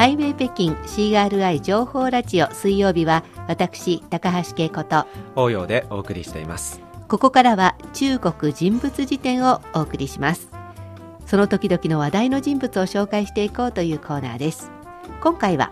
[0.00, 6.80] ハイウェイ北京 CRI 情報ラジオ水曜日は私高橋恵子と応用でお送りしています。
[7.06, 10.48] ここからは中国人物辞典をお送りします。
[11.26, 14.70] その時々の話題の人物を紹介していこうというコーナーです。
[15.20, 15.70] 今回は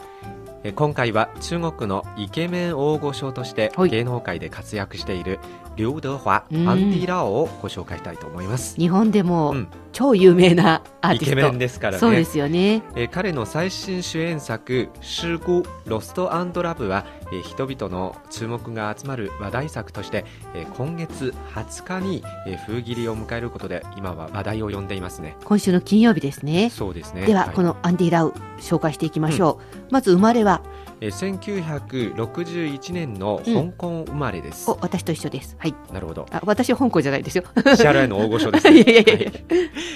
[0.63, 3.89] え今回は中国のイケメン大御所としてはい。
[3.89, 5.39] 芸能界で活躍している
[5.79, 6.69] 劉德華、うん。
[6.69, 8.77] アンディ・ラオをご紹介したいと思います。
[8.77, 9.69] 日本でもうん。
[9.93, 11.99] 超有名なアーティスト、イケメンですからね。
[11.99, 12.83] そうですよね。
[12.95, 25.37] えー彼の最新主演作「シグロストラブは」えー人々の注目が集まる話題作として、えー今月20日に、えー封切りを迎えることで今は話題を呼んでいますね。
[25.45, 26.71] 今週の金曜日ですね。
[26.71, 27.25] そうですね。
[27.25, 27.55] では、い。
[27.55, 30.61] このアンディ・ラウ紹介していきましょう、まず生まれは
[31.01, 31.39] えー
[32.17, 34.71] 1961年の香港生まれです。
[34.71, 35.57] お私と一緒です。
[35.59, 35.75] はい。
[35.93, 36.27] なるほど。
[36.31, 37.45] あ私は香港じゃないですよ。
[37.57, 39.31] 支払いの大御所です、い やいやいやいや。
[39.31, 39.45] はい。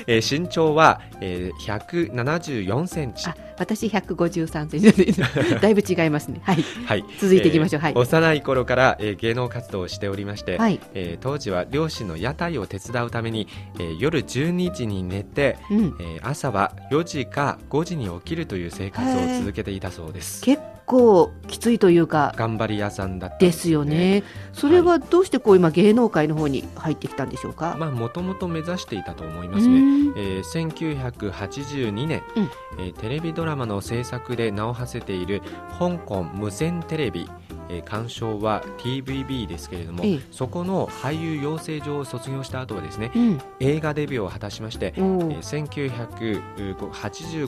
[0.06, 1.78] えー身長は、えー、
[2.14, 3.28] 174センチ。
[3.28, 5.12] あ私153センチ。
[5.60, 6.40] だいぶ違いますね。
[6.42, 6.64] はい。
[6.86, 7.82] はい、続いていきましょう。
[7.82, 7.92] はい。
[7.94, 10.80] 幼い頃から、えー芸能活動をしておりまして、はい。
[10.94, 13.46] えー当時は両親の屋台を手伝うために、
[13.78, 15.94] えー夜12時に寝て、うん。
[16.00, 20.42] えー朝は4時か5時に起きるという生活を続けていたそうです。
[20.42, 20.60] 結
[20.92, 24.22] 構きついというか頑張り屋さんだったんでですよね。
[24.52, 29.80] それはどうしてこう今芸能界の方に入ってきたんでしょうか、まあもともと目指していたと思いまうすね。
[29.80, 30.12] ん。
[30.16, 32.50] えー1982年、うん。
[32.78, 35.42] えーテレビドラマの制作で名を馳せている
[35.78, 37.28] 香港無線テレビ、
[37.68, 40.20] えー鑑賞は TVB ですけれども、ええ。
[40.30, 43.40] そこの俳優養成所を卒業した後はですねうん。
[43.60, 46.82] 映画デビューを果たしまして、おえーー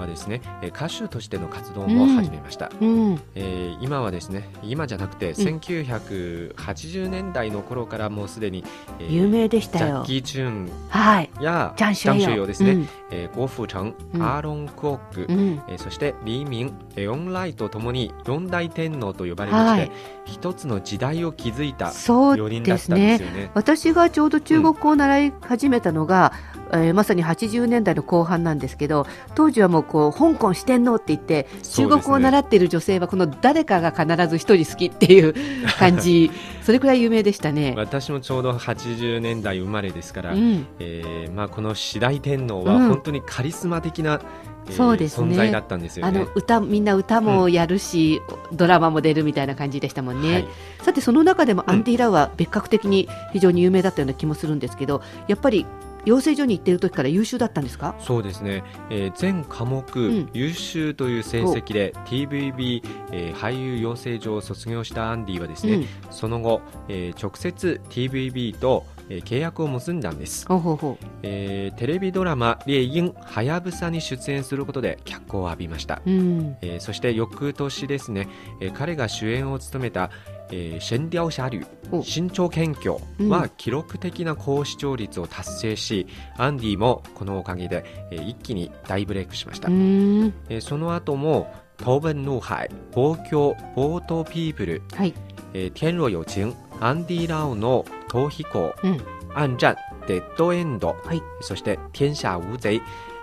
[0.00, 3.20] はですねえー歌手としての活動も始めました、うん。
[3.34, 8.64] えー今はですね今じゃなくて、1980年代の頃からもうすでに、
[8.98, 11.30] えー有名でしジャッキー・チューンはい。
[11.40, 12.88] やジャンシュエヨヨですね、うん。
[13.10, 14.22] えー、ゴ・フチャン、うん。
[14.22, 15.62] アーロン・クオック、うん。
[15.68, 19.90] えーそしてリー・ミン、エオン・ライとともに四大天皇と呼ばれまして、はい
[20.30, 23.50] 一つの時代を築いたそう4人だですったんでねすよね。
[23.54, 26.32] 私がちょうど中国語を習い始めたのが、
[26.72, 35.34] えーまさに80年代の後半なんですけど当時はもうこう香港四天王って言って中国語を習っている女性はこの誰かが必ず一人好きっていう
[35.78, 36.30] 感じ。
[36.62, 37.74] それくらい有名でしたね。
[37.76, 40.66] 私もちょうど80年代生まれですから、うん。
[40.78, 42.88] えーまあ、この四大天皇はうん。
[42.88, 44.20] 本当にカリスマ的な、
[44.66, 45.32] えーそうですね。
[45.32, 46.20] 存在だったんですよね。
[46.20, 46.28] あの。
[46.34, 48.20] 歌みんな歌もやるし、
[48.52, 50.48] ドラマも出るみたいな感じでしたもんね、はい。
[50.82, 51.70] さてその中でもうん。
[51.70, 55.66] アンディ・ラウは別格的に非常に有名だったような気もするんですけどやっぱり
[56.04, 57.94] 養成所に行っている時から優秀だったんですか？
[58.00, 60.30] そうですね、えー全科目、ん。
[60.32, 65.86] 優秀という成績で TVB、えー俳優養成所を卒業したアンディはですね、うん。
[66.10, 78.28] その後、えー直接 TVB と、えー契約を結んだんです、ほうほうほえーテレビドラマ「猎鹰はやぶさ」に出演することで脚光を浴びました、う、うん、えーそして翌年ですね、
[78.60, 80.10] えー彼が主演を務めた
[80.50, 82.02] 「えー、神雕侠侶お。
[82.02, 83.28] 新潮謙虚うん。
[83.28, 86.06] は記録的な高視聴率を達成し、
[86.36, 95.14] アンディもこのおかげで、えー一気に大ブレイクしました、えーその後も「東奔怒海」「望郷」「ボートピープル」はい、
[95.54, 99.00] えー天若有情」アンディ・ラオの「逃避行」うん。
[99.34, 101.22] 暗戰」「デッドエンド」はい。
[101.40, 102.80] そして「天下無賊」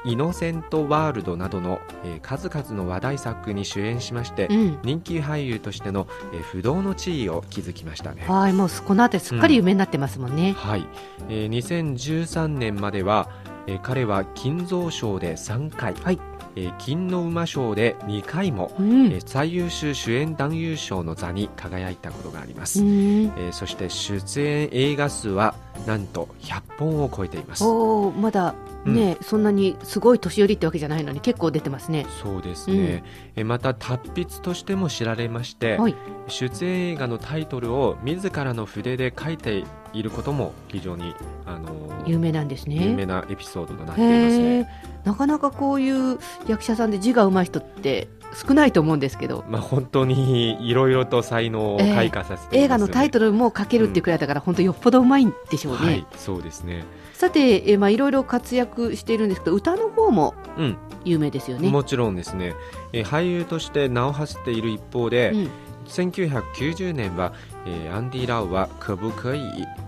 [0.07, 4.79] イノセントワールドなどの、えー数々の話題作に主演しまして、うん。
[4.83, 8.23] 人気俳優としての、えー不動の地位を築きましたね。
[8.27, 10.87] はいもうこの辺りすっかり有名になってますもんね、はい、
[11.29, 13.29] えー2013年までは、
[13.67, 16.19] えー彼は金蔵賞で3回、はい。
[16.55, 19.07] えー金の馬賞で2回も、うん。
[19.07, 22.89] えー最優秀主演男優賞の座に輝いたことがあります、うん。
[22.89, 25.53] えーそして出演映画数は
[25.85, 27.63] なんと100本を超えています。
[27.63, 28.55] おーまだ
[28.85, 32.05] ね、そんなにすごい年寄りってわけじゃないのに結構出てますね。
[32.21, 33.03] そうですね、
[33.35, 35.95] えーまた達筆としても知られまして、はい。
[36.27, 41.13] 出演映画のタイトルを自らの筆で書いていることも非常に、
[41.45, 42.75] あのー有名なんですね。
[42.87, 44.69] 有名なエピソードとなっていますね。
[45.03, 49.43] なかなかこういう役者さんで字が上手い人って少ないと思うんですけど。
[49.49, 56.85] まあ、本当にいろいろと才能を開花させています、映画のタイトルも書けるっていうくらいだから、本当よっぽど上手いんでしょうね、はい、そうですね。
[57.13, 61.69] さて、えまあ、いろいろ活躍しているんですけど歌の方もうん、有名ですよね。
[61.69, 62.53] もちろんですね、
[62.93, 65.49] えー俳優として名を馳せている一方で、うん
[65.87, 67.33] 1990年は、
[67.65, 69.41] えーアンディ・ラウは「可不可以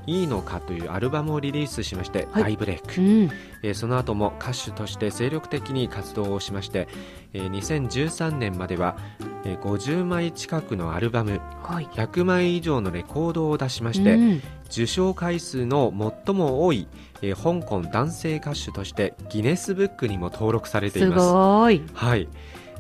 [0.08, 3.30] いいのか」というアルバムをリリースしましてはい大ブレイク、うん、
[3.64, 6.88] えーその後も歌手として精力的に活動をしまして、
[7.34, 8.98] えー2013年までは、
[9.46, 11.86] えー50枚近くのアルバムはい。
[11.94, 14.42] 100枚以上のレコードを出しまして、うん
[14.72, 15.92] 受賞回数の
[16.26, 16.88] 最も多い、
[17.24, 21.32] えー香港男性歌手としてギネスブックにも登録されていすます。
[21.32, 21.82] ごい。
[21.94, 22.28] はい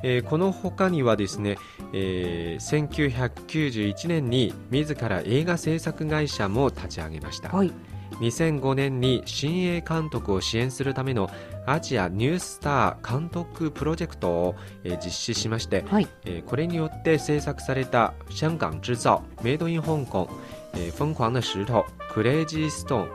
[0.03, 1.57] えーこの他にはですね、
[1.93, 7.71] えー1991年に自ら映画制作会社も立ち上げました、はい。
[8.19, 11.29] 2005年に新鋭監督を支援するための
[11.65, 16.07] アジアニュースター監督プロジェクトを、えー実施しまして、はい。
[16.25, 20.29] えーこれによって制作された「香港制造」「メイドイン香港」
[20.73, 23.09] えー「疯狂的石頭」「クレイジーストーン」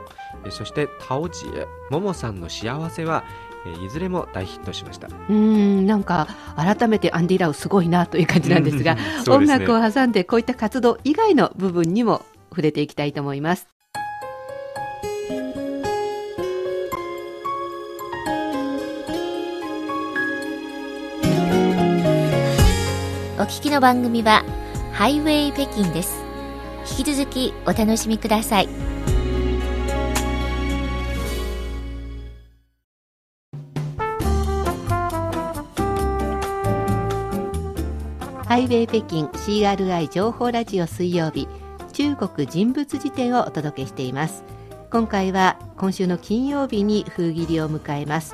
[0.45, 5.07] えーそして「タオジエ」「ももさんの幸せは」えーいずれも大ヒットしました。
[5.29, 9.47] うん、なんか改めてアンディ・ラウすごいなという感じなんですが、ですね。
[9.47, 13.67] 楽を挟んでこういった活動以外の部分にも触れていきたいと思います。
[23.37, 24.43] お聞きの番組は
[24.91, 26.25] ハイウェイ北京です。
[26.89, 28.94] 引き続きお楽しみください
[38.55, 41.45] ハイウェイ北京 CRI 情報ラジオ水曜日
[41.91, 44.45] 中国人物辞典をお届けしています。
[44.89, 48.33] 今回は今週の金曜日に封切りを迎えます。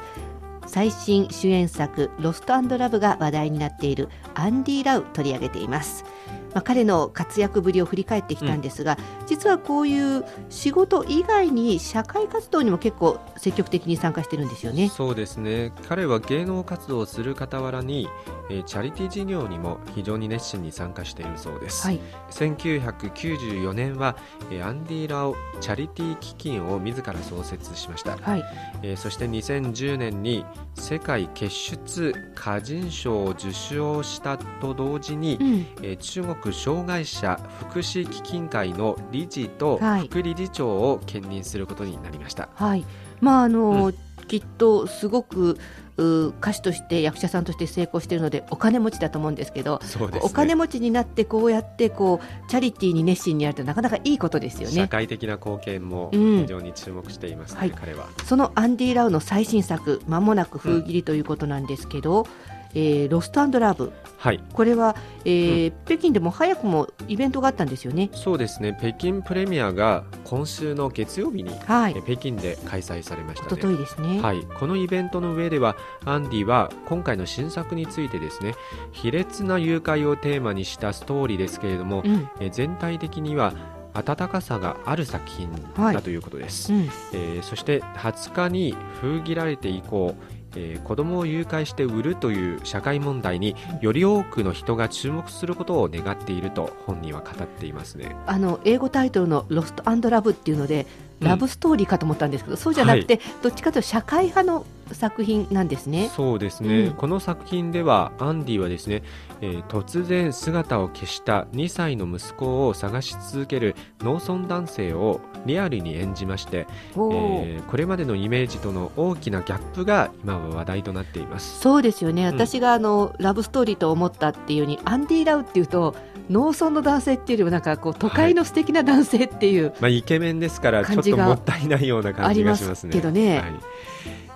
[0.68, 6.06] 最新主演作ロストラブが話題になっているアンディ・ラウ取り上げています。
[6.54, 9.00] まあ、彼の活躍ぶりを振り返ってきたんですが、
[9.32, 14.90] 実はこういう仕事以外に社会活動にも結構積極的に参加してるんですよね。
[14.90, 15.72] そうですね。
[15.88, 18.10] 彼は芸能活動をする傍らに、
[18.50, 22.00] えーチャリティー事業にも非常に熱心に参加しているそうです、はい、
[22.30, 24.16] 1994年は、
[24.52, 28.44] えーアンディ・ラオチャリティー基金を自ら創設しました、はい、
[28.84, 30.46] えーそして2010年に
[30.76, 37.40] 世界傑出歌人賞を受賞したと同時に、うん、えー中国障害者
[37.70, 40.08] 福祉基金会の理事とはい。
[40.08, 42.86] 副理事長を兼任することになりました、はい、
[43.20, 43.94] まああの、
[44.28, 45.58] きっとすごく
[45.98, 50.30] う歌手として役者さんとして成功しているのでお金持ちだと思うんですけど、そうですね。
[50.30, 54.88] お金持ちになってこうやってこうチャリティーに熱心にやるとなかなかいいことですよ社ね。
[54.88, 56.42] 会的な貢献もうん。
[56.42, 57.72] 非常に注目していますね、はい。
[57.72, 58.08] 彼は。
[58.26, 62.26] そのアンディ・ラウの最新作まもなく封切りということなんですけど、
[62.74, 63.92] えーロストラブ。
[64.18, 64.40] はい。
[64.54, 64.96] これは、
[65.26, 68.10] えー北京でも早くもイベントがあったんですよね。
[68.14, 68.78] そうですね。
[68.80, 71.96] 北京プレミアが今週の月曜日に、はい。
[71.98, 74.22] え、北京で開催されまし一たねですね。
[74.22, 75.76] はい、このイベントの上では
[76.06, 78.54] アンディは今回の新作についてですね
[78.92, 83.54] 卑劣な誘拐をテーマにしたストーリーですけれども、うん、え全体的には
[83.94, 85.96] 温かさがある作品はい。
[85.96, 86.82] だということです、うん、
[87.14, 90.16] えーそして20日に封切られて以降
[90.56, 98.16] えー子供を誘拐して売るという社会問題により多くの人が注目することを願っていると本人は語っていますね。
[98.26, 100.86] あの英語タイトルの「ロストラブ」っていうので
[101.22, 106.10] ラブストーリーかと思ったんですけど、そうじゃなくて、どっちかというと社会派の作品なんですね。
[106.16, 106.94] そうですね、うん。
[106.94, 109.04] この作品ではアンディはですね、
[109.42, 121.60] えー突然姿を消した2歳の息子を探し続ける農村男性をリアルに演じまして、えーこれまでのイメージとの大きなギャップが今は話題となっています。
[121.60, 122.36] そうですよね、うん。
[122.36, 125.96] 私があのラブストーリーと思ったっていうようにアンディ・ラウっていうと
[126.32, 132.94] 農村の男性っていうよりもなんかこう都会の素敵な男性っていう、まあ、イケメンですからちょっともったいないような感じがしますね。
[132.94, 133.40] すけどね。
[133.40, 133.54] はい。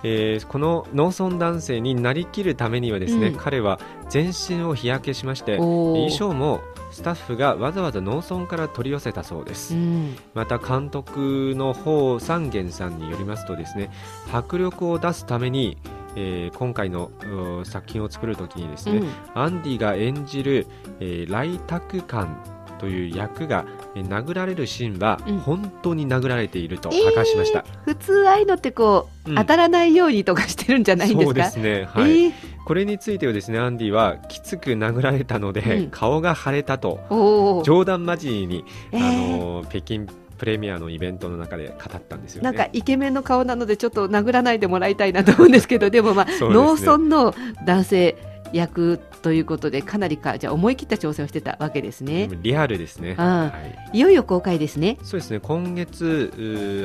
[0.02, 3.36] えーこの農村男性になりきるためにはですね、うん。
[3.36, 6.60] 彼は全身を日焼けしまして衣装も
[6.92, 10.16] スタッフがわざわざ農村から取り寄せたそうです、うん。
[10.34, 13.90] また監督の方三元さんによりますとですね
[14.32, 15.78] 迫力を出すために、
[16.16, 19.08] えー今回のうー作品を作るときにですね、うん。
[19.34, 20.66] アンディが演じる、
[20.98, 22.36] えー、来宅官
[22.78, 25.38] という役が、えー殴られるシーンはうん。
[25.38, 29.36] 本当に殴られていると明かしました、普通ああいうのってこう、うん。
[29.36, 31.50] 当たらないようにとかしてるんじゃないんですか？
[31.50, 32.24] そうですね、はい。
[32.24, 32.32] えー。
[32.66, 35.90] これについてはですねアンディはきつく殴られたので、うん。
[35.90, 37.62] 顔が腫れたと。
[37.64, 39.06] 冗談交じりに、えー。
[39.06, 40.06] あのー北京
[40.38, 42.44] プレミアのイベントの中で語ったんですよね。
[42.44, 46.38] なんかイケメンの顔なのでちょっと殴らないでもらいたいなと思うんですけどでもまあ、ね。
[46.40, 52.28] 農村の男性役ということでかなりかじゃあ思い切った挑戦をしてたわけですね。
[52.42, 53.14] リアルですね。
[53.14, 53.52] は
[53.92, 54.98] い、いよいよ公開ですね。
[55.02, 55.40] そうですね。
[55.40, 56.32] 今月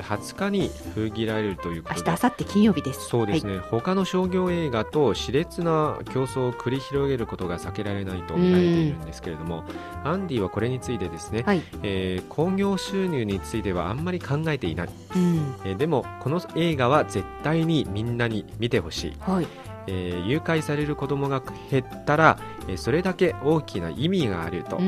[0.04, 3.10] 20日に封切られるということで、明日明後日金曜日です。
[3.10, 3.58] そうですね。
[3.58, 9.64] はい、他の商業映画と熾烈な競争を繰り広げることが避けられないと見られているんですけれども、
[10.04, 14.90] アンディはこれについてですね、はい、えー、興行収入についてはあんまり考えていない。
[15.16, 19.14] うん、えー、でもこの映画は絶対にみんなに見てほしい。
[19.20, 19.48] はい。
[19.88, 24.84] えー、誘拐される子供が減ったら、えー、それだけ大きな意味があると語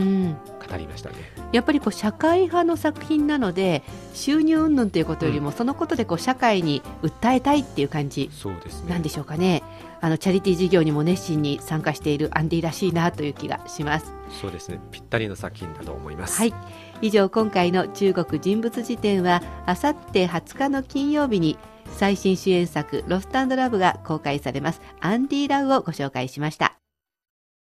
[0.78, 3.84] りましたね、うん、やっぱりこう社会派の作品なので
[4.14, 8.30] 収入云々ということよりも、うん、そのことでこう社会に訴えたいっていう感じ
[8.88, 9.64] なんでしょうかね。
[10.04, 14.14] あのチャリティー事業にも熱心に参加しているアンディらしいなという気がします。
[14.42, 14.82] そうですね。
[14.92, 16.38] ぴったりの作品だと思います。
[16.38, 16.54] はい。
[17.02, 21.58] 以上今回の中国人物辞典はあさって20日の金曜日に
[21.92, 24.82] 最新主演作ロストラブが公開されます。
[25.00, 26.83] アンディ・ラウをご紹介しました。